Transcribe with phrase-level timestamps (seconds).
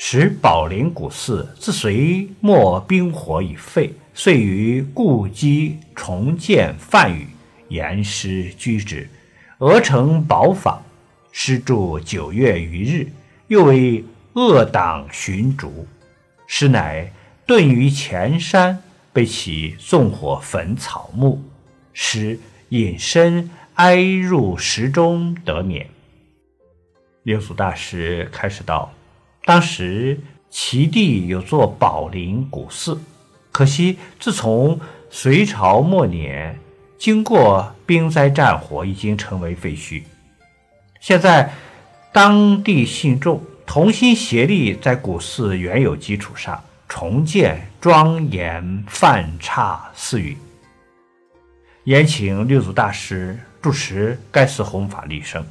[0.00, 7.26] 使宝林古寺自隋末兵火已废，遂于故基重建梵语，
[7.68, 9.08] 严师居之。
[9.58, 10.80] 俄成宝坊，
[11.32, 13.08] 师住九月余日，
[13.48, 15.84] 又为恶党寻逐。
[16.46, 17.12] 师乃
[17.44, 18.80] 遁于前山，
[19.12, 21.42] 被其纵火焚草木，
[21.92, 22.38] 师
[22.68, 25.88] 隐身哀入石中得免。
[27.24, 28.92] 六祖大师开始道。
[29.48, 30.20] 当时
[30.50, 33.00] 齐地有座宝林古寺，
[33.50, 36.58] 可惜自从隋朝末年，
[36.98, 40.02] 经过兵灾战火，已经成为废墟。
[41.00, 41.50] 现在
[42.12, 50.36] 当地信众同心协力，在古寺原有基础上重建庄严梵刹寺宇，
[51.84, 55.42] 延请六祖大师主持该寺弘法立生。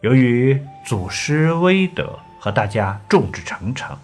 [0.00, 2.18] 由于祖师威德。
[2.40, 3.96] 和大家众志成城，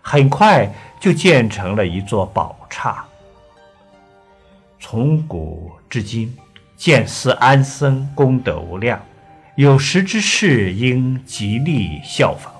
[0.00, 3.04] 很快就建成了一座宝刹。
[4.80, 6.36] 从古至今，
[6.76, 9.00] 建寺安僧功德无量，
[9.54, 12.52] 有识之士应极力效仿。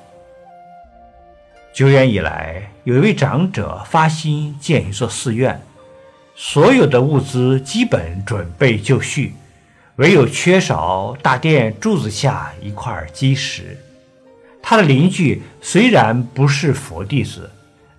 [1.73, 5.61] 久远以来，有一位长者发心建一座寺院，
[6.37, 9.35] 所有的物资基本准备就绪，
[9.97, 13.79] 唯有缺少大殿柱子下一块基石。
[14.73, 17.51] 他的邻居虽然不是佛弟子，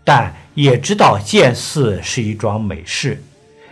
[0.03, 3.23] 但也知道建寺是一桩美事，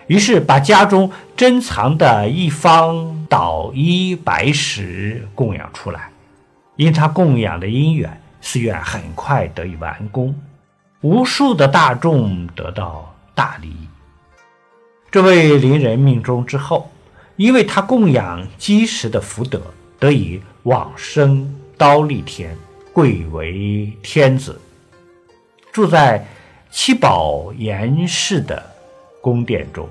[0.06, 6.12] 于是把家中珍藏的一方捣衣白石供养出来。
[6.76, 10.36] 因他供养的因缘，寺院很快得以完工，
[11.02, 13.88] 无数的大众得到大利益。
[15.10, 16.92] 这位邻人命中之后，
[17.36, 19.60] 因为他供养积石的福德，
[19.98, 22.56] 得以往生刀立天。
[22.94, 24.60] 贵为天子，
[25.72, 26.26] 住在
[26.70, 28.62] 七宝严氏的
[29.22, 29.88] 宫殿中，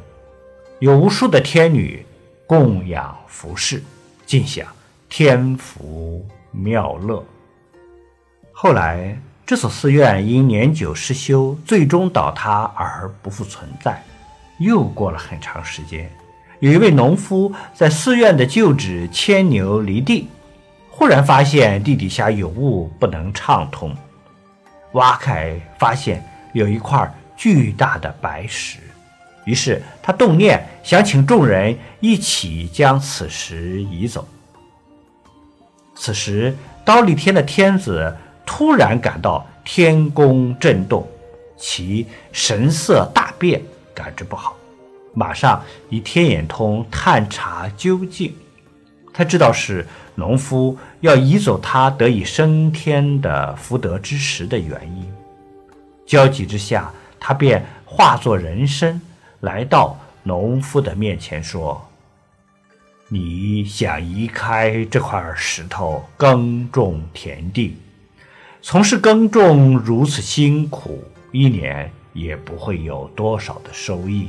[0.80, 2.04] 有无数的天女
[2.46, 3.82] 供养服侍，
[4.26, 4.66] 尽享
[5.08, 7.24] 天福妙乐。
[8.52, 14.04] 后来，这所寺院因年久失修，最终倒塌而不复存在。
[14.58, 16.10] 又过了很长时间，
[16.58, 20.28] 有一位农夫在寺院的旧址牵牛犁地。
[21.00, 23.96] 忽然发现地底下有物不能畅通，
[24.92, 26.22] 挖开发现
[26.52, 28.80] 有一块巨大的白石，
[29.46, 34.28] 于是他动念想请众人一起将此石移走。
[35.96, 41.08] 此时，刀立天的天子突然感到天宫震动，
[41.56, 43.62] 其神色大变，
[43.94, 44.54] 感知不好，
[45.14, 48.34] 马上以天眼通探查究竟。
[49.12, 55.12] 他知道是农夫要移走他得以升天的福德之石的原因，
[56.06, 59.00] 焦急之下，他便化作人身
[59.40, 61.86] 来到农夫的面前说
[63.08, 67.76] ：“你想移开这块石头耕种田地，
[68.62, 74.28] 从事耕种如此辛苦，一年也不会有多少的收益。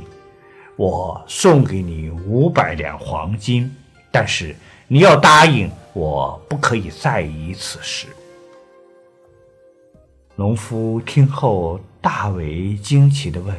[0.76, 3.74] 我送给你五百两黄金，
[4.10, 4.54] 但是。”
[4.92, 8.08] 你要答应我，不可以再移此事。
[10.36, 13.56] 农夫听后大为惊奇的问：“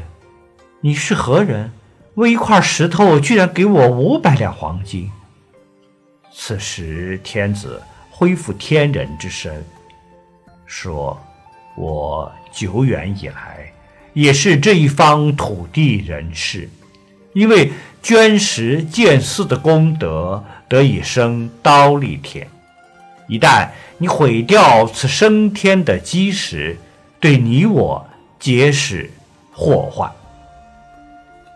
[0.79, 1.71] 你是何人？
[2.13, 5.09] 为一块石头，居然给我五百两黄金？”
[6.31, 9.65] 此时，天子恢复天人之身，
[10.67, 11.19] 说
[11.75, 13.73] ：“我久远以来
[14.13, 16.69] 也是这一方土地人士，
[17.33, 17.71] 因为
[18.03, 20.43] 捐石建寺的功德。”
[20.73, 22.47] 得以升刀立天，
[23.27, 23.67] 一旦
[23.99, 26.75] 你毁掉此升天的基石，
[27.19, 28.03] 对你我
[28.39, 29.11] 皆是
[29.51, 30.11] 祸患。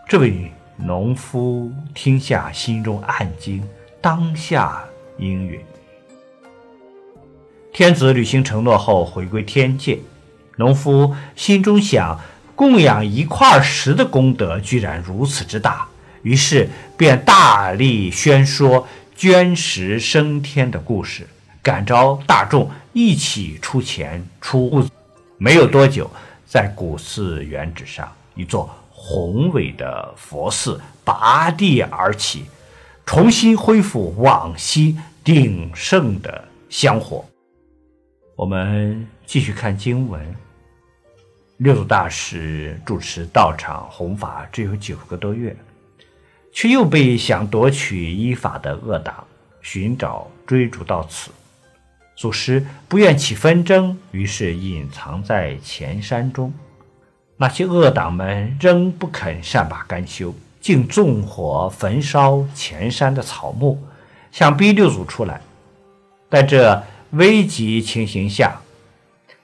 [0.06, 3.60] 这位农夫听下，心中暗惊，
[4.00, 4.84] 当下
[5.18, 5.58] 应允。
[7.72, 9.98] 天子履行承诺后，回归天界。
[10.58, 12.16] 农夫心中想，
[12.54, 15.88] 供养一块石的功德居然如此之大，
[16.22, 18.86] 于是便大力宣说。
[19.18, 21.26] 捐石升天的故事，
[21.60, 24.86] 感召大众一起出钱出物。
[25.38, 26.08] 没有多久，
[26.46, 32.44] 在古寺原址上，一座宏伟的佛寺拔地而起，
[33.04, 37.24] 重新恢复往昔鼎盛的香火。
[38.36, 40.24] 我们继续看经文。
[41.56, 45.56] 六祖大师主持道场弘法只有九个多月，
[46.52, 49.24] 却又被想夺取依法的恶党
[49.62, 51.30] 寻找追逐到此。
[52.16, 56.52] 祖师不愿起纷争，于是隐藏在前山中。
[57.36, 63.80] 那些恶党们仍不肯善罢甘休，竟纵火焚烧前山的草木，
[64.32, 65.40] 想逼六祖出来。
[66.28, 68.60] 在这危急情形下，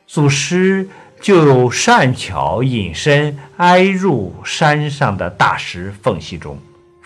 [0.09, 0.89] 祖师
[1.21, 6.59] 就善巧隐身，挨入山上的大石缝隙中，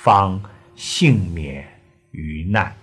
[0.09, 0.41] 方
[0.75, 1.63] 幸免
[2.13, 2.78] 于难。